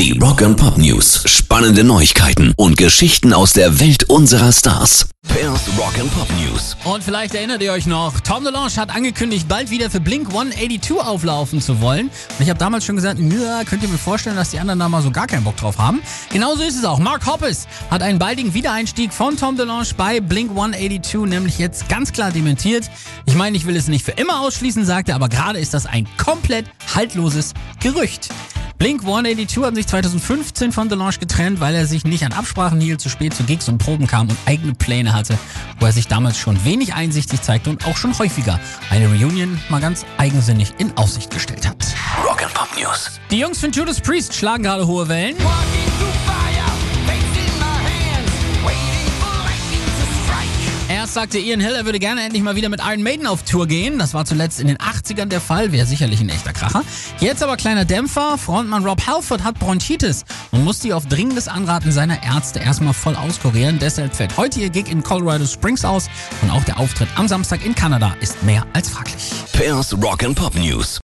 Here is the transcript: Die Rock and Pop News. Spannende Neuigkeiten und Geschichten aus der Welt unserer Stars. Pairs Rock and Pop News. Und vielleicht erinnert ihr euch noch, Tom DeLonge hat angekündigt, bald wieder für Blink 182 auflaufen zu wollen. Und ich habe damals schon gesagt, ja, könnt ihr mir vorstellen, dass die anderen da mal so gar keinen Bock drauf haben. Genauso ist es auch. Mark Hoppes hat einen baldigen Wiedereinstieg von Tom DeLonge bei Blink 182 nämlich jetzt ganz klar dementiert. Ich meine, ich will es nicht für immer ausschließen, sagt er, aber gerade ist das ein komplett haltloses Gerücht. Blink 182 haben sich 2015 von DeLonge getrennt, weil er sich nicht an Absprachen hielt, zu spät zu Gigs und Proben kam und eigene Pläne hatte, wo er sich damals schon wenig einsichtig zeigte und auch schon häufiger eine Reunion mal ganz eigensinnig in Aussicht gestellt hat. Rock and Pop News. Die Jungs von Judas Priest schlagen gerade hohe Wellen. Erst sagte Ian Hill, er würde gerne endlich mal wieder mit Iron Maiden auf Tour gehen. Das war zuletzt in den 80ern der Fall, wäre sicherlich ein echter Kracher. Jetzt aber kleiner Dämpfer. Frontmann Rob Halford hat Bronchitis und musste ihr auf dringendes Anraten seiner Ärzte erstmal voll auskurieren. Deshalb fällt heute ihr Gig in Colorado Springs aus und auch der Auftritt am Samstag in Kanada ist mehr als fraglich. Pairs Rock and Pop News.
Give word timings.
Die 0.00 0.18
Rock 0.18 0.40
and 0.40 0.56
Pop 0.56 0.78
News. 0.78 1.24
Spannende 1.26 1.84
Neuigkeiten 1.84 2.54
und 2.56 2.78
Geschichten 2.78 3.34
aus 3.34 3.52
der 3.52 3.80
Welt 3.80 4.04
unserer 4.04 4.50
Stars. 4.50 5.10
Pairs 5.28 5.60
Rock 5.76 5.98
and 6.00 6.10
Pop 6.14 6.26
News. 6.40 6.74
Und 6.84 7.04
vielleicht 7.04 7.34
erinnert 7.34 7.60
ihr 7.60 7.70
euch 7.70 7.84
noch, 7.84 8.18
Tom 8.20 8.42
DeLonge 8.42 8.74
hat 8.76 8.96
angekündigt, 8.96 9.46
bald 9.46 9.70
wieder 9.70 9.90
für 9.90 10.00
Blink 10.00 10.28
182 10.28 10.92
auflaufen 10.98 11.60
zu 11.60 11.82
wollen. 11.82 12.06
Und 12.06 12.40
ich 12.40 12.48
habe 12.48 12.58
damals 12.58 12.86
schon 12.86 12.96
gesagt, 12.96 13.20
ja, 13.20 13.62
könnt 13.64 13.82
ihr 13.82 13.90
mir 13.90 13.98
vorstellen, 13.98 14.36
dass 14.36 14.52
die 14.52 14.58
anderen 14.58 14.78
da 14.78 14.88
mal 14.88 15.02
so 15.02 15.10
gar 15.10 15.26
keinen 15.26 15.44
Bock 15.44 15.58
drauf 15.58 15.76
haben. 15.76 16.00
Genauso 16.32 16.62
ist 16.62 16.78
es 16.78 16.84
auch. 16.86 16.98
Mark 16.98 17.26
Hoppes 17.26 17.68
hat 17.90 18.00
einen 18.00 18.18
baldigen 18.18 18.54
Wiedereinstieg 18.54 19.12
von 19.12 19.36
Tom 19.36 19.58
DeLonge 19.58 19.88
bei 19.98 20.20
Blink 20.20 20.48
182 20.48 21.28
nämlich 21.28 21.58
jetzt 21.58 21.90
ganz 21.90 22.10
klar 22.10 22.30
dementiert. 22.30 22.90
Ich 23.26 23.34
meine, 23.34 23.54
ich 23.54 23.66
will 23.66 23.76
es 23.76 23.86
nicht 23.86 24.06
für 24.06 24.12
immer 24.12 24.40
ausschließen, 24.40 24.86
sagt 24.86 25.10
er, 25.10 25.14
aber 25.16 25.28
gerade 25.28 25.58
ist 25.58 25.74
das 25.74 25.84
ein 25.84 26.08
komplett 26.16 26.64
haltloses 26.94 27.52
Gerücht. 27.80 28.30
Blink 28.80 29.02
182 29.02 29.62
haben 29.62 29.76
sich 29.76 29.86
2015 29.88 30.72
von 30.72 30.88
DeLonge 30.88 31.18
getrennt, 31.20 31.60
weil 31.60 31.74
er 31.74 31.84
sich 31.84 32.04
nicht 32.04 32.24
an 32.24 32.32
Absprachen 32.32 32.80
hielt, 32.80 32.98
zu 32.98 33.10
spät 33.10 33.34
zu 33.34 33.42
Gigs 33.44 33.68
und 33.68 33.76
Proben 33.76 34.06
kam 34.06 34.26
und 34.30 34.38
eigene 34.46 34.72
Pläne 34.72 35.12
hatte, 35.12 35.38
wo 35.78 35.84
er 35.84 35.92
sich 35.92 36.08
damals 36.08 36.38
schon 36.38 36.64
wenig 36.64 36.94
einsichtig 36.94 37.42
zeigte 37.42 37.68
und 37.68 37.84
auch 37.84 37.98
schon 37.98 38.18
häufiger 38.18 38.58
eine 38.88 39.06
Reunion 39.08 39.60
mal 39.68 39.82
ganz 39.82 40.06
eigensinnig 40.16 40.72
in 40.78 40.96
Aussicht 40.96 41.30
gestellt 41.30 41.68
hat. 41.68 41.76
Rock 42.26 42.42
and 42.42 42.54
Pop 42.54 42.68
News. 42.74 43.20
Die 43.30 43.40
Jungs 43.40 43.60
von 43.60 43.70
Judas 43.70 44.00
Priest 44.00 44.34
schlagen 44.34 44.62
gerade 44.62 44.86
hohe 44.86 45.06
Wellen. 45.08 45.36
Erst 51.10 51.16
sagte 51.16 51.38
Ian 51.38 51.58
Hill, 51.58 51.74
er 51.74 51.84
würde 51.86 51.98
gerne 51.98 52.22
endlich 52.22 52.40
mal 52.40 52.54
wieder 52.54 52.68
mit 52.68 52.80
Iron 52.86 53.02
Maiden 53.02 53.26
auf 53.26 53.42
Tour 53.42 53.66
gehen. 53.66 53.98
Das 53.98 54.14
war 54.14 54.24
zuletzt 54.24 54.60
in 54.60 54.68
den 54.68 54.76
80ern 54.76 55.24
der 55.24 55.40
Fall, 55.40 55.72
wäre 55.72 55.84
sicherlich 55.84 56.20
ein 56.20 56.28
echter 56.28 56.52
Kracher. 56.52 56.84
Jetzt 57.18 57.42
aber 57.42 57.56
kleiner 57.56 57.84
Dämpfer. 57.84 58.38
Frontmann 58.38 58.84
Rob 58.84 59.04
Halford 59.04 59.42
hat 59.42 59.58
Bronchitis 59.58 60.24
und 60.52 60.62
musste 60.62 60.86
ihr 60.86 60.96
auf 60.96 61.06
dringendes 61.06 61.48
Anraten 61.48 61.90
seiner 61.90 62.22
Ärzte 62.22 62.60
erstmal 62.60 62.94
voll 62.94 63.16
auskurieren. 63.16 63.80
Deshalb 63.80 64.14
fällt 64.14 64.36
heute 64.36 64.60
ihr 64.60 64.70
Gig 64.70 64.88
in 64.88 65.02
Colorado 65.02 65.46
Springs 65.46 65.84
aus 65.84 66.08
und 66.42 66.50
auch 66.50 66.62
der 66.62 66.78
Auftritt 66.78 67.08
am 67.16 67.26
Samstag 67.26 67.66
in 67.66 67.74
Kanada 67.74 68.14
ist 68.20 68.44
mehr 68.44 68.64
als 68.72 68.90
fraglich. 68.90 69.32
Pairs 69.52 69.92
Rock 70.00 70.22
and 70.22 70.36
Pop 70.36 70.54
News. 70.54 70.98